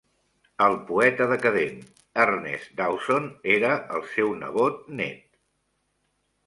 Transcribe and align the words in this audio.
El 0.67 0.77
poeta 0.87 1.27
decadent 1.31 1.77
Ernest 2.25 2.73
Dowson 2.81 3.29
era 3.59 3.77
el 3.99 4.05
seu 4.17 4.35
nebot 4.43 4.83
net. 5.03 5.23